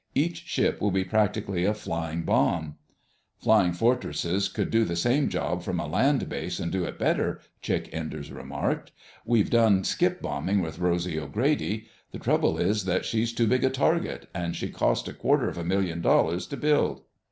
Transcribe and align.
Each 0.15 0.45
ship 0.47 0.81
will 0.81 0.89
be 0.89 1.03
practically 1.03 1.63
a 1.63 1.75
flying 1.75 2.23
bomb." 2.23 2.75
"Flying 3.37 3.71
Fortresses 3.71 4.49
could 4.49 4.71
do 4.71 4.83
the 4.83 4.95
same 4.95 5.29
job 5.29 5.61
from 5.61 5.79
a 5.79 5.85
land 5.85 6.27
base 6.27 6.59
and 6.59 6.71
do 6.71 6.83
it 6.85 6.97
better," 6.97 7.39
Chick 7.61 7.87
Enders 7.91 8.31
remarked. 8.31 8.91
"We've 9.27 9.51
done 9.51 9.83
skip 9.83 10.19
bombing 10.19 10.59
with 10.59 10.79
Rosy 10.79 11.19
O'Grady. 11.19 11.85
The 12.13 12.17
trouble 12.17 12.57
is 12.57 12.85
that 12.85 13.05
she's 13.05 13.31
too 13.31 13.45
big 13.45 13.63
a 13.63 13.69
target, 13.69 14.27
and 14.33 14.55
she 14.55 14.69
cost 14.69 15.07
a 15.07 15.13
quarter 15.13 15.47
of 15.47 15.59
a 15.59 15.63
million 15.63 16.01
dollars 16.01 16.47
to 16.47 16.57
build." 16.57 17.03